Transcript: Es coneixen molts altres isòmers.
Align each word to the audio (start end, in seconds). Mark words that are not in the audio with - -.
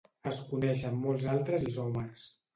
Es 0.29 0.37
coneixen 0.53 0.97
molts 1.03 1.29
altres 1.35 1.69
isòmers. 1.69 2.27